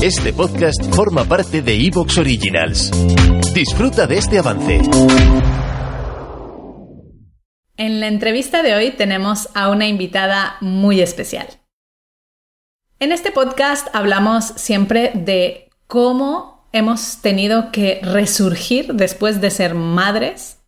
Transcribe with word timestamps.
Este 0.00 0.32
podcast 0.32 0.80
forma 0.94 1.24
parte 1.24 1.60
de 1.60 1.74
Evox 1.74 2.18
Originals. 2.18 2.92
Disfruta 3.52 4.06
de 4.06 4.18
este 4.18 4.38
avance. 4.38 4.80
En 7.76 7.98
la 7.98 8.06
entrevista 8.06 8.62
de 8.62 8.76
hoy 8.76 8.92
tenemos 8.92 9.48
a 9.56 9.70
una 9.70 9.88
invitada 9.88 10.56
muy 10.60 11.00
especial. 11.00 11.48
En 13.00 13.10
este 13.10 13.32
podcast 13.32 13.88
hablamos 13.92 14.44
siempre 14.44 15.10
de 15.14 15.68
cómo 15.88 16.68
hemos 16.72 17.20
tenido 17.20 17.72
que 17.72 17.98
resurgir 18.00 18.94
después 18.94 19.40
de 19.40 19.50
ser 19.50 19.74
madres 19.74 20.58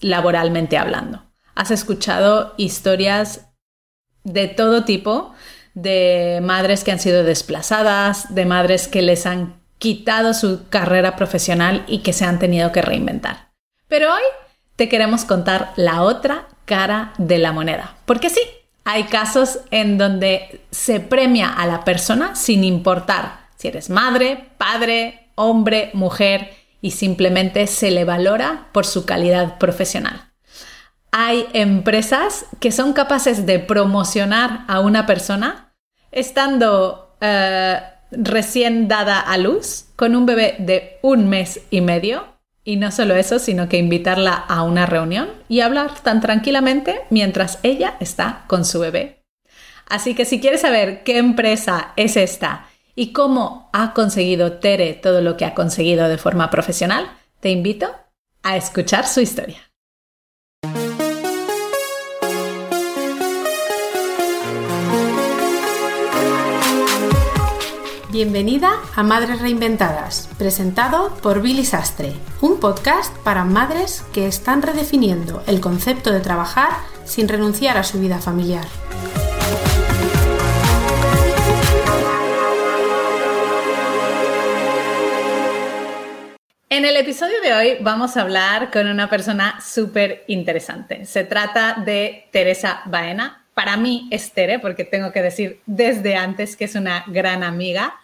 laboralmente 0.00 0.78
hablando. 0.78 1.22
Has 1.54 1.70
escuchado 1.70 2.54
historias 2.56 3.46
de 4.24 4.48
todo 4.48 4.84
tipo 4.84 5.34
de 5.74 6.40
madres 6.42 6.84
que 6.84 6.92
han 6.92 6.98
sido 6.98 7.24
desplazadas, 7.24 8.34
de 8.34 8.44
madres 8.44 8.88
que 8.88 9.02
les 9.02 9.26
han 9.26 9.60
quitado 9.78 10.34
su 10.34 10.68
carrera 10.68 11.16
profesional 11.16 11.84
y 11.86 11.98
que 11.98 12.12
se 12.12 12.24
han 12.24 12.38
tenido 12.38 12.72
que 12.72 12.82
reinventar. 12.82 13.50
Pero 13.88 14.12
hoy 14.12 14.22
te 14.76 14.88
queremos 14.88 15.24
contar 15.24 15.72
la 15.76 16.02
otra 16.02 16.48
cara 16.64 17.12
de 17.18 17.38
la 17.38 17.52
moneda. 17.52 17.96
Porque 18.04 18.30
sí, 18.30 18.40
hay 18.84 19.04
casos 19.04 19.60
en 19.70 19.98
donde 19.98 20.60
se 20.70 21.00
premia 21.00 21.50
a 21.52 21.66
la 21.66 21.84
persona 21.84 22.36
sin 22.36 22.64
importar 22.64 23.40
si 23.56 23.68
eres 23.68 23.90
madre, 23.90 24.46
padre, 24.56 25.28
hombre, 25.34 25.90
mujer 25.92 26.54
y 26.80 26.92
simplemente 26.92 27.66
se 27.66 27.90
le 27.90 28.04
valora 28.04 28.68
por 28.72 28.86
su 28.86 29.04
calidad 29.04 29.58
profesional 29.58 30.29
hay 31.12 31.46
empresas 31.52 32.46
que 32.60 32.72
son 32.72 32.92
capaces 32.92 33.46
de 33.46 33.58
promocionar 33.58 34.64
a 34.68 34.80
una 34.80 35.06
persona 35.06 35.74
estando 36.12 37.16
eh, 37.20 37.80
recién 38.12 38.88
dada 38.88 39.20
a 39.20 39.36
luz 39.36 39.86
con 39.96 40.14
un 40.16 40.26
bebé 40.26 40.56
de 40.58 40.98
un 41.02 41.28
mes 41.28 41.60
y 41.70 41.80
medio. 41.80 42.24
Y 42.62 42.76
no 42.76 42.92
solo 42.92 43.14
eso, 43.14 43.38
sino 43.38 43.68
que 43.68 43.78
invitarla 43.78 44.34
a 44.34 44.62
una 44.62 44.86
reunión 44.86 45.30
y 45.48 45.60
hablar 45.60 45.98
tan 46.00 46.20
tranquilamente 46.20 47.00
mientras 47.08 47.58
ella 47.62 47.96
está 48.00 48.44
con 48.48 48.64
su 48.64 48.80
bebé. 48.80 49.24
Así 49.88 50.14
que 50.14 50.24
si 50.24 50.40
quieres 50.40 50.60
saber 50.60 51.02
qué 51.02 51.18
empresa 51.18 51.92
es 51.96 52.16
esta 52.16 52.68
y 52.94 53.12
cómo 53.12 53.70
ha 53.72 53.92
conseguido 53.94 54.58
Tere 54.58 54.92
todo 54.92 55.20
lo 55.22 55.36
que 55.36 55.46
ha 55.46 55.54
conseguido 55.54 56.08
de 56.08 56.18
forma 56.18 56.50
profesional, 56.50 57.10
te 57.40 57.50
invito 57.50 57.90
a 58.42 58.56
escuchar 58.56 59.06
su 59.06 59.20
historia. 59.20 59.69
Bienvenida 68.12 68.72
a 68.96 69.04
Madres 69.04 69.40
Reinventadas, 69.40 70.28
presentado 70.36 71.14
por 71.22 71.42
Billy 71.42 71.64
Sastre, 71.64 72.12
un 72.40 72.58
podcast 72.58 73.16
para 73.18 73.44
madres 73.44 74.04
que 74.12 74.26
están 74.26 74.62
redefiniendo 74.62 75.44
el 75.46 75.60
concepto 75.60 76.10
de 76.10 76.18
trabajar 76.18 76.70
sin 77.04 77.28
renunciar 77.28 77.76
a 77.76 77.84
su 77.84 78.00
vida 78.00 78.18
familiar. 78.18 78.64
En 86.68 86.84
el 86.84 86.96
episodio 86.96 87.40
de 87.42 87.52
hoy 87.52 87.76
vamos 87.80 88.16
a 88.16 88.22
hablar 88.22 88.72
con 88.72 88.88
una 88.88 89.08
persona 89.08 89.60
súper 89.60 90.24
interesante. 90.26 91.04
Se 91.04 91.22
trata 91.22 91.74
de 91.74 92.28
Teresa 92.32 92.82
Baena, 92.86 93.44
para 93.60 93.76
mí 93.76 94.08
es 94.10 94.32
Tere, 94.32 94.58
porque 94.58 94.84
tengo 94.84 95.12
que 95.12 95.20
decir 95.20 95.60
desde 95.66 96.16
antes 96.16 96.56
que 96.56 96.64
es 96.64 96.76
una 96.76 97.04
gran 97.08 97.42
amiga. 97.42 98.00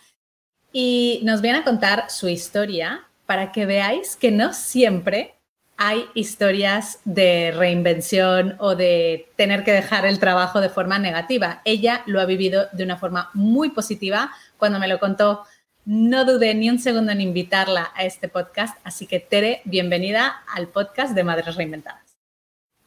Y 0.71 1.21
nos 1.25 1.41
viene 1.41 1.61
a 1.61 1.65
contar 1.65 2.11
su 2.11 2.29
historia 2.29 3.07
para 3.25 3.53
que 3.53 3.65
veáis 3.65 4.17
que 4.17 4.31
no 4.31 4.53
siempre 4.53 5.35
hay 5.79 6.05
historias 6.13 7.01
de 7.07 7.55
reinvención 7.57 8.57
o 8.59 8.77
de 8.77 9.31
tener 9.37 9.65
que 9.65 9.73
dejar 9.73 10.05
el 10.05 10.19
trabajo 10.19 10.61
de 10.61 10.69
forma 10.69 10.99
negativa. 10.99 11.63
Ella 11.65 12.03
lo 12.05 12.21
ha 12.21 12.27
vivido 12.27 12.67
de 12.73 12.85
una 12.85 12.99
forma 12.99 13.31
muy 13.33 13.71
positiva. 13.71 14.33
Cuando 14.59 14.79
me 14.79 14.89
lo 14.89 15.01
contó, 15.01 15.45
no 15.87 16.27
dudé 16.27 16.55
ni 16.55 16.69
un 16.69 16.79
segundo 16.79 17.13
en 17.13 17.23
invitarla 17.23 17.93
a 17.95 18.05
este 18.05 18.29
podcast. 18.29 18.77
Así 18.85 19.07
que, 19.07 19.21
Tere, 19.21 19.63
bienvenida 19.65 20.43
al 20.55 20.69
podcast 20.69 21.15
de 21.15 21.25
Madres 21.25 21.57
Reinventadas. 21.57 22.19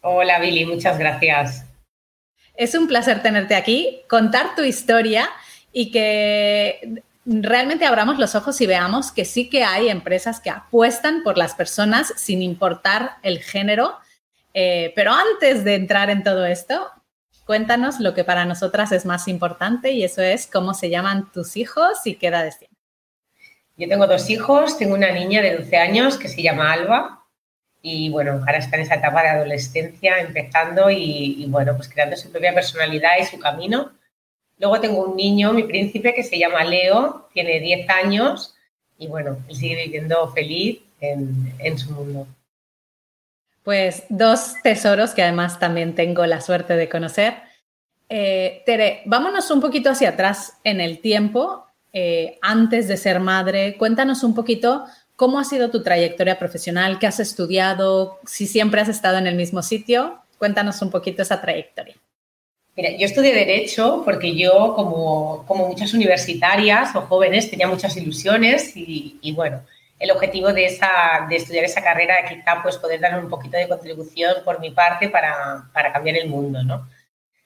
Hola, 0.02 0.38
Billy, 0.38 0.66
muchas 0.66 1.00
gracias. 1.00 1.69
Es 2.60 2.76
un 2.76 2.90
placer 2.90 3.22
tenerte 3.22 3.56
aquí, 3.56 4.02
contar 4.10 4.54
tu 4.54 4.64
historia 4.64 5.30
y 5.72 5.92
que 5.92 7.02
realmente 7.24 7.86
abramos 7.86 8.20
los 8.20 8.36
ojos 8.36 8.60
y 8.60 8.68
veamos 8.68 9.14
que 9.14 9.24
sí 9.24 9.50
que 9.50 9.64
hay 9.64 9.88
empresas 9.88 10.42
que 10.42 10.50
apuestan 10.50 11.24
por 11.24 11.38
las 11.38 11.56
personas 11.56 12.12
sin 12.18 12.42
importar 12.42 13.12
el 13.24 13.40
género. 13.40 13.96
Eh, 14.54 14.92
pero 14.94 15.14
antes 15.14 15.64
de 15.64 15.76
entrar 15.76 16.10
en 16.10 16.22
todo 16.22 16.46
esto, 16.46 16.92
cuéntanos 17.46 18.02
lo 18.02 18.14
que 18.14 18.26
para 18.26 18.44
nosotras 18.44 18.92
es 18.92 19.06
más 19.06 19.30
importante 19.30 19.92
y 19.92 20.04
eso 20.04 20.22
es 20.22 20.46
cómo 20.46 20.74
se 20.74 20.90
llaman 20.90 21.32
tus 21.32 21.56
hijos 21.56 22.00
y 22.04 22.16
qué 22.16 22.28
edades 22.28 22.60
tienen. 22.60 22.76
Yo 23.78 23.88
tengo 23.88 24.06
dos 24.06 24.30
hijos, 24.30 24.78
tengo 24.78 24.96
una 24.96 25.14
niña 25.14 25.42
de 25.42 25.56
12 25.56 25.78
años 25.78 26.18
que 26.18 26.28
se 26.28 26.42
llama 26.42 26.74
Alba 26.74 27.19
y 27.82 28.10
bueno, 28.10 28.34
ahora 28.46 28.58
está 28.58 28.76
en 28.76 28.84
esa 28.84 28.96
etapa 28.96 29.22
de 29.22 29.30
adolescencia 29.30 30.20
empezando 30.20 30.90
y, 30.90 31.46
bueno, 31.50 31.76
pues 31.76 31.88
creando 31.88 32.18
su 32.18 32.32
propia 32.32 32.54
personalidad 32.54 33.12
y 33.22 33.26
su 33.26 33.40
camino. 33.40 33.92
Luego 34.58 34.82
tengo 34.82 35.06
un 35.06 35.16
niño, 35.16 35.54
mi 35.54 35.64
príncipe, 35.64 36.14
que 36.14 36.24
se 36.24 36.38
llama 36.38 36.64
Leo, 36.66 37.30
tiene 37.34 37.60
10 37.60 37.90
años 37.90 38.56
y 38.98 39.08
bueno, 39.08 39.38
él 39.48 39.56
sigue 39.56 39.84
viviendo 39.86 40.30
feliz 40.34 40.82
en, 41.00 41.54
en 41.60 41.78
su 41.78 41.92
mundo. 41.92 42.28
Pues 43.64 44.04
dos 44.10 44.56
tesoros 44.64 45.12
que 45.12 45.24
además 45.24 45.60
también 45.60 45.96
tengo 45.96 46.26
la 46.26 46.42
suerte 46.42 46.76
de 46.76 46.90
conocer. 46.90 47.36
Eh, 48.10 48.64
Tere, 48.66 49.04
vámonos 49.06 49.52
un 49.52 49.62
poquito 49.62 49.92
hacia 49.92 50.10
atrás 50.10 50.58
en 50.64 50.82
el 50.82 51.00
tiempo, 51.00 51.68
eh, 51.94 52.40
antes 52.42 52.88
de 52.88 52.98
ser 52.98 53.20
madre. 53.20 53.78
Cuéntanos 53.78 54.24
un 54.24 54.34
poquito 54.34 54.86
¿Cómo 55.20 55.38
ha 55.38 55.44
sido 55.44 55.70
tu 55.70 55.84
trayectoria 55.84 56.40
profesional? 56.40 56.98
¿Qué 56.98 57.06
has 57.06 57.20
estudiado? 57.20 58.22
Si 58.26 58.48
siempre 58.48 58.80
has 58.80 58.88
estado 58.88 59.18
en 59.18 59.28
el 59.28 59.36
mismo 59.36 59.62
sitio, 59.62 60.18
cuéntanos 60.38 60.82
un 60.82 60.92
poquito 60.92 61.22
esa 61.22 61.42
trayectoria. 61.42 61.96
Mira, 62.78 62.92
yo 62.92 63.06
estudié 63.06 63.34
Derecho 63.34 64.02
porque 64.06 64.34
yo, 64.34 64.74
como, 64.76 65.44
como 65.46 65.68
muchas 65.68 65.94
universitarias 65.94 66.96
o 66.96 67.02
jóvenes, 67.02 67.50
tenía 67.52 67.68
muchas 67.68 67.98
ilusiones 67.98 68.72
y, 68.76 69.34
bueno, 69.36 69.62
el 70.00 70.10
objetivo 70.12 70.54
de, 70.54 70.68
esa, 70.68 71.28
de 71.30 71.36
estudiar 71.36 71.66
esa 71.66 71.84
carrera 71.84 72.16
quizá 72.26 72.64
pues 72.64 72.78
poder 72.78 73.02
dar 73.02 73.22
un 73.22 73.30
poquito 73.30 73.58
de 73.58 73.68
contribución 73.68 74.36
por 74.46 74.62
mi 74.62 74.72
parte 74.72 75.10
para, 75.10 75.70
para 75.74 75.92
cambiar 75.92 76.16
el 76.16 76.30
mundo, 76.30 76.64
¿no? 76.64 76.88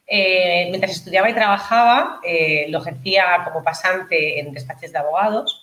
Eh, 0.06 0.67
mientras 0.69 0.91
estudiaba 0.91 1.28
y 1.28 1.33
trabajaba, 1.33 2.19
eh, 2.23 2.67
lo 2.69 2.81
ejercía 2.81 3.41
como 3.45 3.63
pasante 3.63 4.39
en 4.39 4.53
despachos 4.53 4.91
de 4.91 5.00
abogados 5.00 5.62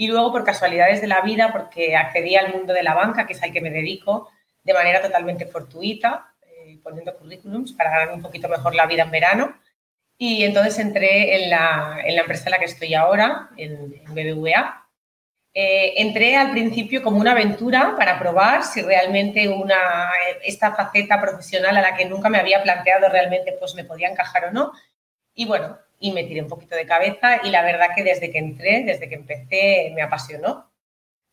y 0.00 0.06
luego, 0.06 0.30
por 0.30 0.44
casualidades 0.44 1.00
de 1.00 1.08
la 1.08 1.22
vida, 1.22 1.50
porque 1.52 1.96
accedí 1.96 2.36
al 2.36 2.54
mundo 2.54 2.72
de 2.72 2.84
la 2.84 2.94
banca, 2.94 3.26
que 3.26 3.32
es 3.32 3.42
al 3.42 3.52
que 3.52 3.60
me 3.60 3.68
dedico, 3.68 4.30
de 4.62 4.72
manera 4.72 5.02
totalmente 5.02 5.44
fortuita, 5.44 6.34
eh, 6.40 6.78
poniendo 6.84 7.16
currículums 7.16 7.72
para 7.72 7.90
ganar 7.90 8.14
un 8.14 8.22
poquito 8.22 8.48
mejor 8.48 8.76
la 8.76 8.86
vida 8.86 9.02
en 9.02 9.10
verano. 9.10 9.58
Y 10.16 10.44
entonces 10.44 10.78
entré 10.78 11.42
en 11.42 11.50
la, 11.50 12.00
en 12.04 12.14
la 12.14 12.20
empresa 12.20 12.44
en 12.44 12.52
la 12.52 12.58
que 12.60 12.66
estoy 12.66 12.94
ahora, 12.94 13.50
en, 13.56 13.90
BBVA. 14.14 14.86
Eh, 15.52 15.94
entré 15.96 16.36
al 16.36 16.52
principio 16.52 17.02
como 17.02 17.18
una 17.18 17.32
aventura 17.32 17.96
para 17.98 18.20
probar 18.20 18.62
si 18.62 18.82
realmente 18.82 19.48
una, 19.48 20.12
esta 20.44 20.76
faceta 20.76 21.20
profesional 21.20 21.76
a 21.76 21.82
la 21.82 21.96
que 21.96 22.04
nunca 22.04 22.28
me 22.28 22.38
había 22.38 22.62
planteado 22.62 23.08
realmente 23.08 23.56
pues 23.58 23.74
me 23.74 23.82
podía 23.82 24.08
encajar 24.08 24.44
o 24.44 24.52
no. 24.52 24.70
Y 25.34 25.44
bueno, 25.46 25.76
y 26.00 26.12
me 26.12 26.24
tiré 26.24 26.42
un 26.42 26.48
poquito 26.48 26.76
de 26.76 26.86
cabeza 26.86 27.40
y 27.42 27.50
la 27.50 27.62
verdad 27.62 27.88
que 27.94 28.04
desde 28.04 28.30
que 28.30 28.38
entré, 28.38 28.84
desde 28.84 29.08
que 29.08 29.16
empecé, 29.16 29.92
me 29.94 30.02
apasionó. 30.02 30.70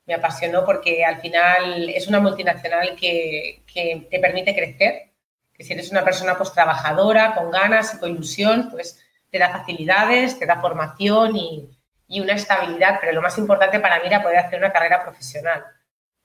Me 0.06 0.14
apasionó 0.14 0.66
porque 0.66 1.04
al 1.04 1.20
final 1.22 1.90
es 1.90 2.08
una 2.08 2.20
multinacional 2.20 2.96
que, 2.96 3.64
que 3.72 4.08
te 4.10 4.20
permite 4.20 4.56
crecer, 4.56 5.12
que 5.54 5.64
si 5.64 5.74
eres 5.74 5.92
una 5.92 6.04
persona 6.04 6.38
pues 6.38 6.54
trabajadora, 6.54 7.34
con 7.34 7.50
ganas 7.52 7.96
y 7.96 8.00
con 8.00 8.12
ilusión, 8.12 8.70
pues 8.72 9.00
te 9.32 9.40
da 9.40 9.50
facilidades, 9.50 10.38
te 10.38 10.46
da 10.46 10.62
formación 10.62 11.36
y, 11.36 11.70
y 12.08 12.20
una 12.20 12.34
estabilidad, 12.34 13.00
pero 13.00 13.14
lo 13.14 13.22
más 13.22 13.38
importante 13.38 13.80
para 13.80 14.00
mí 14.00 14.08
era 14.08 14.22
poder 14.22 14.38
hacer 14.38 14.60
una 14.60 14.72
carrera 14.72 15.04
profesional. 15.04 15.66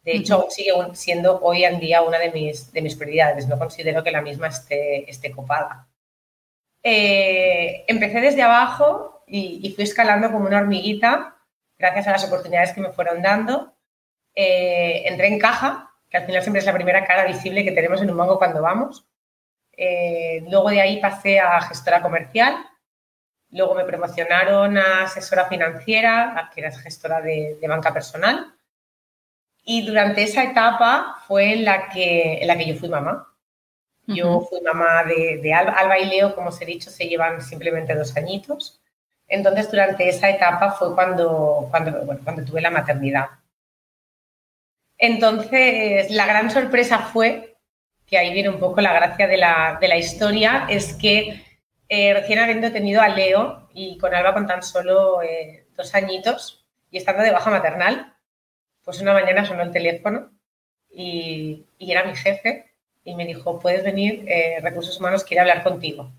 De 0.03 0.13
hecho, 0.17 0.47
sigue 0.49 0.73
siendo 0.95 1.41
hoy 1.41 1.65
en 1.65 1.79
día 1.79 2.03
una 2.03 2.19
de 2.19 2.31
mis, 2.31 2.73
de 2.73 2.83
mis 2.83 2.97
prioridades. 2.97 3.47
No 3.49 3.59
considero 3.59 4.03
que 4.03 4.11
la 4.11 4.23
misma 4.23 4.49
esté, 4.49 5.09
esté 5.11 5.31
copada. 5.31 5.87
Eh, 6.83 7.50
empecé 7.91 8.21
desde 8.21 8.43
abajo 8.43 9.23
y, 9.27 9.73
fui 9.75 9.85
escalando 9.85 10.31
como 10.33 10.47
una 10.47 10.59
hormiguita 10.59 11.37
gracias 11.79 12.09
a 12.09 12.13
las 12.13 12.25
oportunidades 12.25 12.73
que 12.73 12.81
me 12.81 12.93
fueron 12.93 13.23
dando. 13.23 13.75
Eh, 14.35 15.03
entré 15.07 15.29
en 15.29 15.39
caja, 15.39 15.91
que 16.09 16.17
al 16.19 16.27
final 16.27 16.43
siempre 16.43 16.61
es 16.61 16.67
la 16.67 16.75
primera 16.75 17.05
cara 17.05 17.25
visible 17.25 17.65
que 17.65 17.73
tenemos 17.73 18.03
en 18.03 18.11
un 18.11 18.17
banco 18.17 18.39
cuando 18.39 18.63
vamos. 18.63 19.07
Eh, 19.73 20.45
luego 20.49 20.71
de 20.71 20.81
ahí 20.81 21.01
pasé 21.01 21.41
a 21.41 21.61
gestora 21.63 22.03
comercial 22.03 22.67
Luego 23.53 23.75
me 23.75 23.85
promocionaron 23.85 24.79
a 24.79 25.03
asesora 25.03 25.47
financiera, 25.47 26.51
que 26.55 26.61
era 26.61 26.71
gestora 26.71 27.21
de, 27.21 27.59
banca 27.69 27.93
personal. 27.93 28.55
Y 29.65 29.85
durante 29.85 30.23
esa 30.23 30.45
etapa 30.45 31.17
fue 31.27 31.55
en 31.55 31.65
la 31.65 31.89
que, 31.89 32.41
en 32.41 32.47
la 32.47 32.57
que 32.57 32.67
yo 32.67 32.77
fui 32.77 32.89
mamá. 32.89 33.30
Yo 34.15 34.41
fui 34.43 34.61
mamá 34.61 35.05
de, 35.05 35.53
Alba. 35.55 35.73
Alba. 35.73 35.99
y 35.99 36.07
Leo, 36.07 36.35
como 36.35 36.49
os 36.49 36.61
he 36.61 36.67
dicho, 36.67 36.91
se 36.91 37.07
llevan 37.09 37.41
simplemente 37.41 37.95
dos 37.95 38.17
añitos. 38.17 38.81
Entonces, 39.29 39.71
durante 39.71 40.09
esa 40.09 40.29
etapa 40.29 40.73
fue 40.73 40.95
cuando, 40.95 41.69
cuando, 41.71 42.05
cuando 42.25 42.45
tuve 42.45 42.61
la 42.61 42.71
maternidad. 42.71 43.29
Entonces, 44.99 46.11
la 46.11 46.27
gran 46.27 46.51
sorpresa 46.51 46.99
fue, 46.99 47.57
que 48.07 48.19
ahí 48.19 48.33
viene 48.33 48.51
un 48.51 48.59
poco 48.59 48.81
la 48.81 48.93
gracia 48.93 49.27
de 49.27 49.37
la, 49.37 49.79
de 49.81 49.89
la 49.89 49.97
historia, 49.97 50.67
es 50.69 50.95
que 50.95 51.43
eh, 51.89 52.15
recién 52.15 52.39
habiendo 52.39 52.71
tenido 52.71 53.01
a 53.03 53.09
Leo 53.09 53.69
y 53.73 53.99
con 53.99 54.15
Alba 54.15 54.35
con 54.35 54.47
tan 54.47 54.63
solo 54.63 55.23
eh, 55.23 55.67
dos 55.77 55.95
añitos 55.95 56.67
y 56.91 56.99
estando 56.99 57.23
de 57.23 57.33
baja 57.33 57.51
maternal, 57.51 58.15
pues 58.85 59.01
una 59.01 59.13
mañana 59.13 59.45
sonó 59.45 59.63
el 59.63 59.73
teléfono 59.73 60.31
y, 60.89 61.67
era 61.79 62.05
mi 62.05 62.15
jefe 62.15 62.70
y 63.11 63.15
me 63.15 63.27
dijo, 63.27 63.59
puedes 63.59 63.85
venir, 63.85 64.25
eh, 64.29 64.59
Recursos 64.63 64.99
Humanos 64.99 65.25
quiere 65.25 65.41
hablar 65.41 65.63
contigo. 65.63 66.13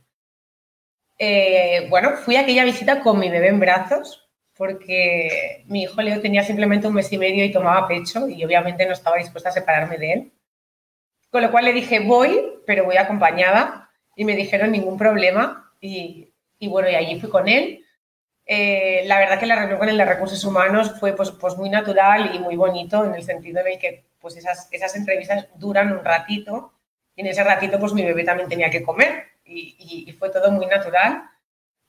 bueno, 1.89 2.17
fui 2.17 2.35
a 2.35 2.41
aquella 2.41 2.65
visita 2.65 3.01
con 3.01 3.19
mi 3.19 3.29
bebé 3.29 3.47
en 3.49 3.59
brazos 3.59 4.21
porque 4.61 5.63
mi 5.65 5.81
hijo 5.81 5.99
Leo 6.03 6.21
tenía 6.21 6.43
simplemente 6.43 6.88
un 6.88 6.93
mes 6.93 7.11
y 7.11 7.17
medio 7.17 7.43
y 7.43 7.51
tomaba 7.51 7.88
pecho 7.88 8.27
y 8.27 8.43
obviamente 8.43 8.85
no 8.85 8.93
estaba 8.93 9.17
dispuesta 9.17 9.49
a 9.49 9.53
separarme 9.53 9.97
de 9.97 10.13
él. 10.13 10.33
Con 11.31 11.41
lo 11.41 11.49
cual 11.49 11.65
le 11.65 11.73
dije, 11.73 11.99
voy, 11.99 12.61
pero 12.67 12.85
voy 12.85 12.97
acompañada 12.97 13.89
y 14.15 14.23
me 14.23 14.35
dijeron 14.35 14.71
ningún 14.71 14.97
problema 14.99 15.73
y, 15.79 16.31
bueno, 16.59 16.89
y 16.89 16.93
allí 16.93 17.19
fui 17.19 17.27
con 17.27 17.47
él. 17.47 17.83
Eh, 18.45 19.01
la 19.05 19.17
verdad 19.17 19.39
que 19.39 19.47
la 19.47 19.55
reunión 19.55 19.79
con 19.79 19.89
el 19.89 19.97
de 19.97 20.05
recursos 20.05 20.43
humanos 20.43 20.93
fue 20.99 21.15
pues, 21.15 21.31
pues 21.31 21.57
muy 21.57 21.69
natural 21.69 22.35
y 22.35 22.38
muy 22.38 22.55
bonito 22.55 23.03
en 23.03 23.15
el 23.15 23.23
sentido 23.23 23.63
de 23.63 23.79
que 23.79 24.05
pues 24.19 24.35
esas, 24.38 24.67
esas 24.71 24.95
entrevistas 24.95 25.47
duran 25.55 25.91
un 25.91 26.05
ratito 26.05 26.73
y 26.77 26.80
en 27.21 27.27
ese 27.27 27.44
ratito 27.44 27.79
pues 27.79 27.94
mi 27.94 28.03
bebé 28.03 28.23
también 28.23 28.50
tenía 28.50 28.69
que 28.69 28.83
comer 28.83 29.27
y, 29.45 30.06
y, 30.07 30.12
fue 30.13 30.29
todo 30.29 30.51
muy 30.51 30.65
natural. 30.65 31.23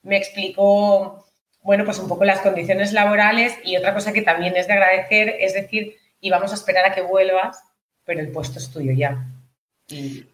Me 0.03 0.17
explicó, 0.17 1.27
bueno, 1.63 1.85
pues 1.85 1.99
un 1.99 2.09
poco 2.09 2.25
las 2.25 2.41
condiciones 2.41 2.93
laborales 2.93 3.57
y 3.65 3.77
otra 3.77 3.95
cosa 3.95 4.13
que 4.13 4.23
también 4.23 4.57
es 4.57 4.67
de 4.67 4.73
agradecer 4.75 5.37
es 5.41 5.55
decir, 5.55 5.97
y 6.21 6.31
vamos 6.31 6.53
a 6.53 6.55
esperar 6.55 6.85
a 6.85 6.95
que 6.95 7.03
vuelvas, 7.03 7.63
pero 8.05 8.21
el 8.21 8.31
puesto 8.31 8.59
es 8.59 8.71
tuyo 8.71 8.93
ya. 8.93 9.27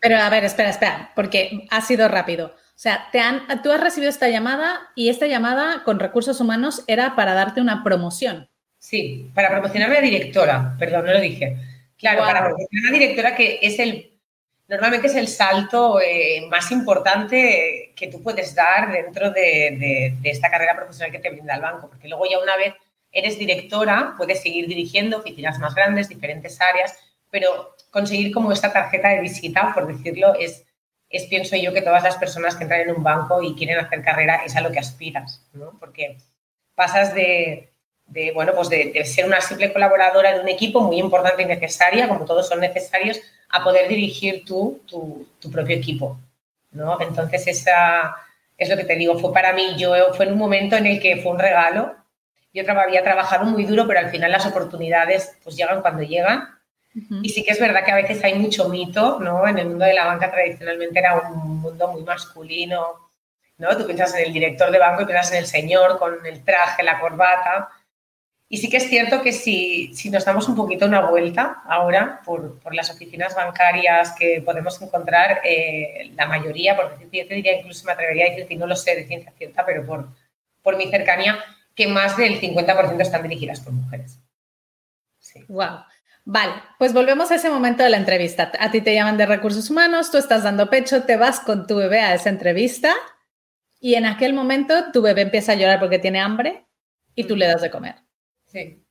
Pero 0.00 0.16
a 0.16 0.30
ver, 0.30 0.44
espera, 0.44 0.70
espera, 0.70 1.12
porque 1.14 1.66
ha 1.70 1.80
sido 1.80 2.08
rápido. 2.08 2.46
O 2.46 2.80
sea, 2.80 3.08
te 3.10 3.18
han, 3.20 3.46
tú 3.62 3.72
has 3.72 3.80
recibido 3.80 4.10
esta 4.10 4.28
llamada 4.28 4.80
y 4.94 5.08
esta 5.08 5.26
llamada 5.26 5.82
con 5.84 5.98
recursos 5.98 6.40
humanos 6.40 6.84
era 6.86 7.16
para 7.16 7.34
darte 7.34 7.60
una 7.60 7.82
promoción. 7.82 8.48
Sí, 8.78 9.30
para 9.34 9.50
promocionarme 9.50 9.98
a 9.98 10.00
directora, 10.00 10.76
perdón, 10.78 11.06
no 11.06 11.12
lo 11.12 11.20
dije. 11.20 11.56
Claro, 11.96 12.20
para 12.20 12.44
promocionar 12.44 12.90
a 12.90 12.98
directora 12.98 13.34
que 13.34 13.58
es 13.62 13.78
el, 13.80 14.17
normalmente 14.68 15.06
es 15.06 15.14
el 15.14 15.28
salto 15.28 16.00
eh, 16.00 16.46
más 16.48 16.70
importante 16.70 17.92
que 17.96 18.06
tú 18.08 18.22
puedes 18.22 18.54
dar 18.54 18.92
dentro 18.92 19.30
de, 19.30 20.14
de, 20.20 20.30
esta 20.30 20.50
carrera 20.50 20.76
profesional 20.76 21.10
que 21.10 21.18
te 21.18 21.30
brinda 21.30 21.54
el 21.54 21.62
banco, 21.62 21.88
porque 21.88 22.08
luego 22.08 22.26
ya 22.30 22.38
una 22.38 22.56
vez 22.56 22.74
eres 23.10 23.38
directora, 23.38 24.14
puedes 24.16 24.42
seguir 24.42 24.68
dirigiendo 24.68 25.18
oficinas 25.18 25.58
más 25.58 25.74
grandes, 25.74 26.08
diferentes 26.08 26.60
áreas, 26.60 26.96
pero 27.30 27.74
conseguir 27.90 28.32
como 28.32 28.52
esta 28.52 28.72
tarjeta 28.72 29.08
de 29.08 29.22
visita, 29.22 29.72
por 29.74 29.86
decirlo, 29.86 30.34
es, 30.38 30.64
es 31.08 31.24
pienso 31.24 31.56
yo 31.56 31.72
que 31.72 31.82
todas 31.82 32.02
las 32.02 32.16
personas 32.16 32.54
que 32.54 32.64
entran 32.64 32.82
en 32.82 32.94
un 32.94 33.02
banco 33.02 33.42
y 33.42 33.54
quieren 33.54 33.78
hacer 33.78 34.02
carrera 34.02 34.42
es 34.44 34.54
a 34.56 34.60
lo 34.60 34.70
que 34.70 34.78
aspiras, 34.78 35.46
¿no? 35.54 35.78
Porque 35.80 36.18
pasas 36.74 37.14
de, 37.14 37.72
de 38.06 38.32
bueno, 38.32 38.52
pues 38.54 38.68
de, 38.68 39.04
ser 39.04 39.24
una 39.24 39.40
simple 39.40 39.72
colaboradora 39.72 40.34
de 40.34 40.40
un 40.40 40.48
equipo 40.48 40.80
muy 40.80 40.98
importante 40.98 41.42
y 41.42 41.46
necesaria, 41.46 42.08
como 42.08 42.26
todos 42.26 42.48
son 42.48 42.60
necesarios, 42.60 43.20
a 43.50 43.64
poder 43.64 43.88
dirigir 43.88 44.44
tú 44.44 44.82
tu, 44.86 45.26
tu 45.38 45.50
propio 45.50 45.76
equipo, 45.76 46.18
¿no? 46.72 47.00
Entonces, 47.00 47.46
esa 47.46 48.16
es 48.56 48.68
lo 48.68 48.76
que 48.76 48.84
te 48.84 48.96
digo, 48.96 49.18
fue 49.18 49.32
para 49.32 49.52
mí, 49.52 49.74
yo 49.76 49.94
fue 50.14 50.26
en 50.26 50.32
un 50.32 50.38
momento 50.38 50.76
en 50.76 50.86
el 50.86 51.00
que 51.00 51.18
fue 51.22 51.32
un 51.32 51.38
regalo, 51.38 51.94
yo 52.52 52.64
había 52.68 53.04
trabajado 53.04 53.44
muy 53.44 53.64
duro, 53.64 53.86
pero 53.86 54.00
al 54.00 54.10
final 54.10 54.32
las 54.32 54.46
oportunidades 54.46 55.36
pues 55.44 55.56
llegan 55.56 55.80
cuando 55.80 56.02
llegan 56.02 56.58
y 57.22 57.28
sí 57.28 57.44
que 57.44 57.52
es 57.52 57.60
verdad 57.60 57.84
que 57.84 57.92
a 57.92 57.96
veces 57.96 58.22
hay 58.24 58.34
mucho 58.34 58.68
mito, 58.68 59.18
¿no? 59.20 59.46
En 59.46 59.58
el 59.58 59.68
mundo 59.68 59.84
de 59.84 59.94
la 59.94 60.06
banca 60.06 60.30
tradicionalmente 60.30 60.98
era 60.98 61.16
un 61.16 61.60
mundo 61.60 61.88
muy 61.88 62.02
masculino, 62.02 63.10
¿no? 63.58 63.76
Tú 63.76 63.86
piensas 63.86 64.14
en 64.14 64.26
el 64.26 64.32
director 64.32 64.70
de 64.70 64.78
banco 64.78 65.02
y 65.02 65.06
piensas 65.06 65.32
en 65.32 65.38
el 65.38 65.46
señor 65.46 65.98
con 65.98 66.24
el 66.26 66.44
traje, 66.44 66.82
la 66.82 66.98
corbata. 66.98 67.68
Y 68.50 68.56
sí 68.56 68.70
que 68.70 68.78
es 68.78 68.88
cierto 68.88 69.20
que 69.22 69.32
si, 69.32 69.92
si 69.94 70.08
nos 70.08 70.24
damos 70.24 70.48
un 70.48 70.56
poquito 70.56 70.86
una 70.86 71.10
vuelta 71.10 71.62
ahora 71.66 72.22
por, 72.24 72.58
por 72.60 72.74
las 72.74 72.90
oficinas 72.90 73.34
bancarias 73.34 74.14
que 74.18 74.42
podemos 74.42 74.80
encontrar, 74.80 75.42
eh, 75.44 76.10
la 76.16 76.26
mayoría, 76.26 76.74
por 76.74 76.90
decir, 76.90 77.08
yo 77.12 77.28
te 77.28 77.34
diría 77.34 77.58
incluso 77.58 77.84
me 77.84 77.92
atrevería 77.92 78.26
a 78.26 78.30
decir 78.30 78.46
que 78.46 78.56
no 78.56 78.66
lo 78.66 78.74
sé 78.74 78.94
de 78.96 79.06
ciencia 79.06 79.32
cierta, 79.36 79.66
pero 79.66 79.84
por, 79.84 80.08
por 80.62 80.78
mi 80.78 80.88
cercanía, 80.90 81.38
que 81.74 81.88
más 81.88 82.16
del 82.16 82.40
50% 82.40 83.00
están 83.02 83.22
dirigidas 83.22 83.60
por 83.60 83.74
mujeres. 83.74 84.18
Sí. 85.18 85.44
Wow. 85.48 85.84
Vale, 86.24 86.54
pues 86.78 86.94
volvemos 86.94 87.30
a 87.30 87.34
ese 87.34 87.50
momento 87.50 87.82
de 87.82 87.90
la 87.90 87.98
entrevista. 87.98 88.52
A 88.58 88.70
ti 88.70 88.80
te 88.80 88.94
llaman 88.94 89.18
de 89.18 89.26
recursos 89.26 89.68
humanos, 89.68 90.10
tú 90.10 90.16
estás 90.16 90.42
dando 90.42 90.70
pecho, 90.70 91.04
te 91.04 91.16
vas 91.16 91.40
con 91.40 91.66
tu 91.66 91.76
bebé 91.76 92.00
a 92.00 92.14
esa 92.14 92.30
entrevista 92.30 92.94
y 93.78 93.94
en 93.94 94.06
aquel 94.06 94.32
momento 94.32 94.90
tu 94.92 95.02
bebé 95.02 95.22
empieza 95.22 95.52
a 95.52 95.54
llorar 95.54 95.80
porque 95.80 95.98
tiene 95.98 96.20
hambre 96.20 96.66
y 97.14 97.24
tú 97.24 97.36
le 97.36 97.46
das 97.46 97.62
de 97.62 97.70
comer. 97.70 98.07
Sí. 98.48 98.84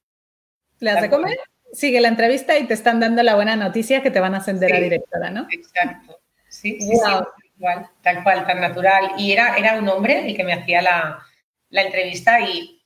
Le 0.80 0.92
das 0.92 1.02
de 1.02 1.10
comer, 1.10 1.38
sigue 1.74 2.02
la 2.02 2.08
entrevista 2.08 2.58
y 2.58 2.66
te 2.66 2.74
están 2.74 3.00
dando 3.00 3.24
la 3.24 3.36
buena 3.36 3.56
noticia 3.56 4.02
que 4.02 4.12
te 4.12 4.20
van 4.20 4.36
a 4.36 4.38
ascender 4.38 4.74
a 4.74 4.80
directora, 4.80 5.30
¿no? 5.30 5.48
Exacto. 5.50 6.20
Sí, 6.50 6.80
sí, 6.80 6.98
tal 7.04 7.28
cual, 7.60 7.90
tal 8.02 8.24
cual, 8.24 8.48
tan 8.48 8.62
natural. 8.62 9.12
Y 9.18 9.32
era, 9.32 9.58
era 9.58 9.78
un 9.80 9.90
hombre 9.90 10.28
el 10.28 10.36
que 10.36 10.44
me 10.44 10.54
hacía 10.54 10.82
la, 10.82 11.20
la 11.70 11.82
entrevista 11.82 12.40
y 12.42 12.82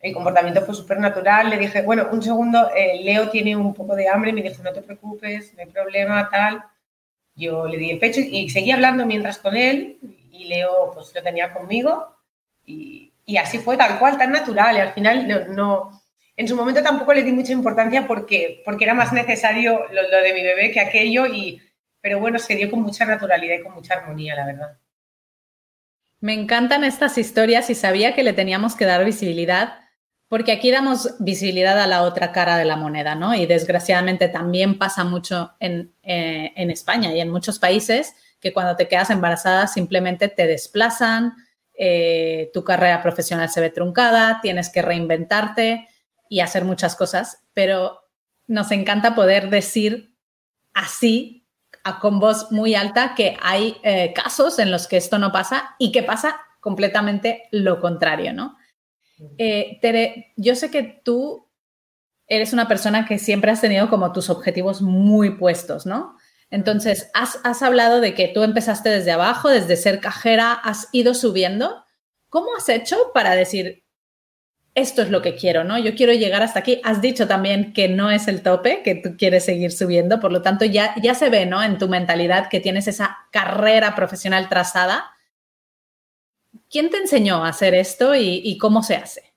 el 0.00 0.14
comportamiento 0.14 0.62
fue 0.62 0.74
súper 0.74 0.98
natural. 0.98 1.50
Le 1.50 1.58
dije, 1.58 1.82
bueno, 1.82 2.08
un 2.12 2.22
segundo, 2.22 2.70
eh, 2.74 3.00
Leo 3.02 3.28
tiene 3.30 3.56
un 3.56 3.74
poco 3.74 3.94
de 3.94 4.08
hambre. 4.08 4.32
Me 4.32 4.42
dijo, 4.42 4.62
no 4.62 4.72
te 4.72 4.82
preocupes, 4.82 5.54
no 5.54 5.60
hay 5.60 5.70
problema, 5.70 6.28
tal. 6.30 6.62
Yo 7.34 7.66
le 7.66 7.78
di 7.78 7.90
el 7.90 7.98
pecho 7.98 8.20
y, 8.20 8.48
seguí 8.50 8.70
hablando 8.70 9.06
mientras 9.06 9.38
con 9.38 9.56
él 9.56 9.98
y 10.30 10.44
Leo 10.44 10.90
pues 10.92 11.14
lo 11.14 11.22
tenía 11.22 11.52
conmigo 11.52 12.16
y, 12.66 13.12
y 13.24 13.36
así 13.36 13.58
fue 13.58 13.76
tal 13.76 13.98
cual, 13.98 14.18
tan 14.18 14.32
natural. 14.32 14.76
Y 14.76 14.80
al 14.80 14.92
final 14.92 15.54
no, 15.54 15.99
en 16.40 16.48
su 16.48 16.56
momento 16.56 16.82
tampoco 16.82 17.12
le 17.12 17.22
di 17.22 17.32
mucha 17.32 17.52
importancia 17.52 18.06
porque, 18.06 18.62
porque 18.64 18.84
era 18.84 18.94
más 18.94 19.12
necesario 19.12 19.84
lo, 19.92 20.22
de 20.22 20.32
mi 20.32 20.42
bebé 20.42 20.70
que 20.70 20.80
aquello 20.80 21.26
y, 21.26 21.60
pero 22.00 22.18
bueno, 22.18 22.38
se 22.38 22.56
dio 22.56 22.70
con 22.70 22.80
mucha 22.80 23.04
naturalidad 23.04 23.56
y 23.56 23.62
con 23.62 23.74
mucha 23.74 23.92
armonía, 23.92 24.34
la 24.34 24.46
verdad. 24.46 24.78
Me 26.18 26.32
encantan 26.32 26.82
estas 26.82 27.18
historias 27.18 27.68
y 27.68 27.74
sabía 27.74 28.14
que 28.14 28.22
le 28.22 28.32
teníamos 28.32 28.74
que 28.74 28.86
dar 28.86 29.04
visibilidad 29.04 29.80
porque 30.28 30.52
aquí 30.52 30.70
damos 30.70 31.14
visibilidad 31.18 31.78
a 31.78 31.86
la 31.86 32.04
otra 32.04 32.32
cara 32.32 32.56
de 32.56 32.64
la 32.64 32.76
moneda, 32.76 33.14
¿no? 33.14 33.34
Y 33.34 33.44
desgraciadamente 33.44 34.28
también 34.28 34.78
pasa 34.78 35.04
mucho 35.04 35.52
en, 35.60 35.92
eh, 36.02 36.54
España 36.56 37.12
y 37.12 37.20
en 37.20 37.28
muchos 37.28 37.58
países 37.58 38.14
que 38.40 38.54
cuando 38.54 38.76
te 38.76 38.88
quedas 38.88 39.10
embarazada 39.10 39.66
simplemente 39.66 40.28
te 40.28 40.46
desplazan, 40.46 41.34
eh, 41.74 42.50
tu 42.54 42.64
carrera 42.64 43.02
profesional 43.02 43.50
se 43.50 43.60
ve 43.60 43.68
truncada, 43.68 44.40
tienes 44.40 44.70
que 44.70 44.80
reinventarte 44.80 45.89
y 46.30 46.40
hacer 46.40 46.64
muchas 46.64 46.96
cosas, 46.96 47.42
pero 47.52 48.08
nos 48.46 48.70
encanta 48.70 49.14
poder 49.14 49.50
decir 49.50 50.16
así, 50.72 51.46
con 52.00 52.20
voz 52.20 52.50
muy 52.52 52.74
alta, 52.74 53.14
que 53.14 53.36
hay 53.42 53.76
eh, 53.82 54.14
casos 54.14 54.58
en 54.58 54.70
los 54.70 54.86
que 54.86 54.96
esto 54.96 55.18
no 55.18 55.32
pasa 55.32 55.74
y 55.78 55.92
que 55.92 56.02
pasa 56.02 56.40
completamente 56.60 57.48
lo 57.50 57.80
contrario, 57.80 58.32
¿no? 58.32 58.56
Eh, 59.36 59.78
Tere, 59.82 60.32
yo 60.36 60.54
sé 60.54 60.70
que 60.70 61.02
tú 61.04 61.50
eres 62.26 62.52
una 62.52 62.68
persona 62.68 63.06
que 63.06 63.18
siempre 63.18 63.50
has 63.50 63.60
tenido 63.60 63.90
como 63.90 64.12
tus 64.12 64.30
objetivos 64.30 64.80
muy 64.80 65.36
puestos, 65.36 65.84
¿no? 65.84 66.16
Entonces, 66.50 67.10
has, 67.14 67.62
hablado 67.62 68.00
de 68.00 68.14
que 68.14 68.28
tú 68.28 68.42
empezaste 68.42 68.88
desde 68.88 69.12
abajo, 69.12 69.48
desde 69.48 69.76
ser 69.76 70.00
cajera, 70.00 70.52
has 70.52 70.88
ido 70.92 71.14
subiendo. 71.14 71.84
¿Cómo 72.28 72.54
has 72.56 72.68
hecho 72.68 72.96
para 73.14 73.34
decir, 73.34 73.84
esto 74.74 75.02
es 75.02 75.10
lo 75.10 75.22
que 75.22 75.34
quiero, 75.34 75.64
¿no? 75.64 75.78
Yo 75.78 75.94
quiero 75.94 76.12
llegar 76.12 76.42
hasta 76.42 76.60
aquí. 76.60 76.80
Has 76.84 77.00
dicho 77.00 77.26
también 77.26 77.72
que 77.72 77.88
no 77.88 78.10
es 78.10 78.28
el 78.28 78.42
tope, 78.42 78.82
que 78.82 78.94
tú 78.94 79.16
quieres 79.16 79.44
seguir 79.44 79.72
subiendo, 79.72 80.20
por 80.20 80.32
lo 80.32 80.42
tanto 80.42 80.64
ya, 80.64 80.94
ya 81.02 81.14
se 81.14 81.28
ve, 81.28 81.46
¿no? 81.46 81.62
En 81.62 81.78
tu 81.78 81.88
mentalidad 81.88 82.48
que 82.48 82.60
tienes 82.60 82.88
esa 82.88 83.18
carrera 83.30 83.94
profesional 83.94 84.48
trazada 84.48 85.10
¿Quién 86.68 86.90
te 86.90 86.98
enseñó 86.98 87.44
a 87.44 87.48
hacer 87.48 87.74
esto 87.74 88.14
y, 88.14 88.56
cómo 88.58 88.82
se 88.82 88.96
hace? 88.96 89.32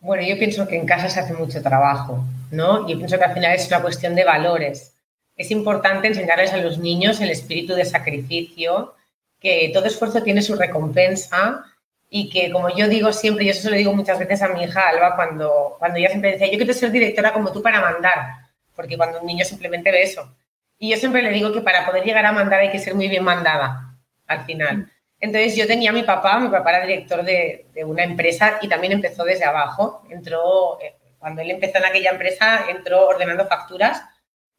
Bueno, 0.00 0.22
yo 0.22 0.38
pienso 0.38 0.68
que 0.68 0.76
en 0.76 0.86
casa 0.86 1.08
se 1.08 1.20
hace 1.20 1.32
mucho 1.32 1.62
trabajo, 1.62 2.24
¿no? 2.50 2.86
Yo 2.88 2.96
pienso 2.96 3.18
que 3.18 3.24
al 3.24 3.34
final 3.34 3.54
es 3.54 3.66
una 3.68 3.82
cuestión 3.82 4.14
de 4.14 4.24
valores. 4.24 4.94
Es 5.36 5.50
importante 5.50 6.08
enseñarles 6.08 6.52
a 6.52 6.58
los 6.58 6.78
niños 6.78 7.20
el 7.20 7.30
espíritu 7.30 7.74
de 7.74 7.84
sacrificio, 7.84 8.94
que 9.40 9.70
todo 9.72 9.86
esfuerzo 9.86 10.22
tiene 10.22 10.42
su 10.42 10.56
recompensa 10.56 11.64
y 12.10 12.30
que, 12.30 12.50
como 12.50 12.74
yo 12.74 12.88
digo 12.88 13.12
siempre, 13.12 13.44
y 13.44 13.50
eso 13.50 13.62
se 13.62 13.70
lo 13.70 13.76
digo 13.76 13.92
muchas 13.92 14.18
veces 14.18 14.40
a 14.42 14.48
mi 14.48 14.64
hija 14.64 14.88
Alba, 14.88 15.14
cuando, 15.14 15.76
cuando 15.78 15.98
ella 15.98 16.08
siempre 16.08 16.32
decía, 16.32 16.50
yo 16.50 16.56
quiero 16.56 16.72
ser 16.72 16.90
directora 16.90 17.32
como 17.32 17.52
tú 17.52 17.62
para 17.62 17.80
mandar, 17.80 18.48
porque 18.74 18.96
cuando 18.96 19.20
un 19.20 19.26
niño 19.26 19.44
simplemente 19.44 19.90
ve 19.90 20.02
eso. 20.02 20.34
Y 20.78 20.90
yo 20.90 20.96
siempre 20.96 21.22
le 21.22 21.30
digo 21.30 21.52
que 21.52 21.60
para 21.60 21.84
poder 21.84 22.04
llegar 22.04 22.24
a 22.24 22.32
mandar 22.32 22.60
hay 22.60 22.70
que 22.70 22.78
ser 22.78 22.94
muy 22.94 23.08
bien 23.08 23.24
mandada, 23.24 23.94
al 24.26 24.44
final. 24.44 24.90
Entonces 25.20 25.56
yo 25.56 25.66
tenía 25.66 25.90
a 25.90 25.92
mi 25.92 26.04
papá, 26.04 26.38
mi 26.38 26.48
papá 26.48 26.70
era 26.76 26.86
director 26.86 27.24
de, 27.24 27.66
de 27.74 27.84
una 27.84 28.04
empresa 28.04 28.58
y 28.62 28.68
también 28.68 28.92
empezó 28.92 29.24
desde 29.24 29.44
abajo. 29.44 30.02
Entró, 30.08 30.80
eh, 30.80 30.94
cuando 31.18 31.42
él 31.42 31.50
empezó 31.50 31.78
en 31.78 31.86
aquella 31.86 32.10
empresa, 32.10 32.66
entró 32.70 33.08
ordenando 33.08 33.46
facturas 33.48 34.02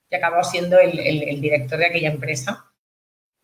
y 0.10 0.16
acabó 0.16 0.44
siendo 0.44 0.78
el, 0.80 1.00
el 1.00 1.40
director 1.40 1.80
de 1.80 1.86
aquella 1.86 2.10
empresa 2.10 2.69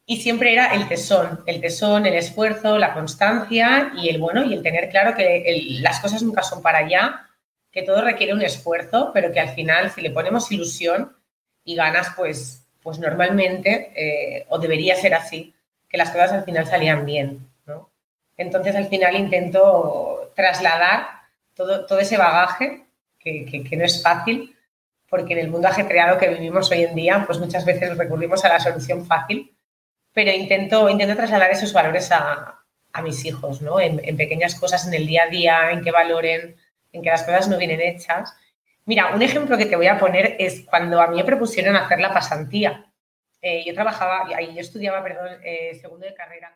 y 0.05 0.21
siempre 0.21 0.53
era 0.53 0.73
el 0.73 0.87
tesón, 0.87 1.41
el 1.47 1.59
tesón, 1.59 2.05
el 2.05 2.13
esfuerzo, 2.13 2.77
la 2.77 2.93
constancia 2.93 3.91
y 3.97 4.09
el 4.09 4.19
bueno 4.19 4.43
y 4.43 4.53
el 4.53 4.61
tener 4.61 4.89
claro 4.89 5.15
que 5.15 5.77
las 5.81 5.99
cosas 5.99 6.21
nunca 6.21 6.43
son 6.43 6.61
para 6.61 6.79
allá, 6.79 7.27
que 7.71 7.81
todo 7.81 8.01
requiere 8.01 8.33
un 8.33 8.43
esfuerzo, 8.43 9.11
pero 9.13 9.31
que 9.31 9.39
al 9.39 9.49
final 9.49 9.89
si 9.91 10.01
le 10.01 10.11
ponemos 10.11 10.51
ilusión 10.51 11.15
y 11.63 11.75
ganas, 11.75 12.09
pues, 12.15 12.67
pues 12.83 12.99
normalmente, 12.99 13.91
eh, 13.95 14.45
o 14.49 14.59
debería 14.59 14.95
ser 14.95 15.15
así, 15.15 15.55
que 15.89 15.97
las 15.97 16.11
cosas 16.11 16.33
al 16.33 16.43
final 16.43 16.67
salían 16.67 17.03
bien. 17.03 17.39
¿no? 17.65 17.89
Entonces 18.37 18.75
al 18.75 18.87
final 18.87 19.15
intento 19.15 20.31
trasladar 20.35 21.07
todo, 21.55 21.87
todo 21.87 21.99
ese 21.99 22.17
bagaje, 22.17 22.85
que, 23.17 23.45
que 23.67 23.75
no 23.75 23.83
es 23.83 24.03
fácil, 24.03 24.55
porque 25.09 25.33
en 25.33 25.39
el 25.39 25.49
mundo 25.49 25.67
ajetreado 25.67 26.19
que 26.19 26.29
vivimos 26.29 26.69
hoy 26.69 26.83
en 26.83 26.93
día, 26.93 27.23
pues 27.25 27.39
muchas 27.39 27.65
veces 27.65 27.97
recurrimos 27.97 28.45
a 28.45 28.49
la 28.49 28.59
solución 28.59 29.03
fácil 29.07 29.54
pero 30.15 30.31
intento, 30.31 30.89
intento 30.89 31.13
trasladar 31.17 31.51
esos 31.51 31.73
valores 31.73 32.09
a, 32.11 32.61
mis 33.03 33.25
hijos, 33.25 33.61
¿no? 33.61 33.81
En, 33.81 34.15
pequeñas 34.15 34.55
cosas, 34.55 34.87
en 34.87 34.93
el 34.93 35.05
día 35.05 35.23
a 35.23 35.27
día, 35.27 35.71
en 35.71 35.83
que 35.83 35.91
valoren, 35.91 36.55
en 36.93 37.01
que 37.01 37.09
las 37.09 37.23
cosas 37.23 37.49
no 37.49 37.57
vienen 37.57 37.81
hechas. 37.81 38.33
Mira, 38.85 39.13
un 39.13 39.21
ejemplo 39.21 39.57
que 39.57 39.65
te 39.65 39.75
voy 39.75 39.87
a 39.87 39.99
poner 39.99 40.37
es 40.39 40.61
cuando 40.61 41.01
a 41.01 41.07
mí 41.07 41.17
me 41.17 41.25
propusieron 41.25 41.75
hacer 41.75 41.99
la 41.99 42.13
pasantía. 42.13 42.85
Eh, 43.41 43.65
yo 43.65 43.73
trabajaba, 43.73 44.29
yo 44.29 44.61
estudiaba, 44.61 45.03
perdón, 45.03 45.39
eh, 45.43 45.77
segundo 45.81 46.05
de 46.05 46.13
carrera 46.13 46.55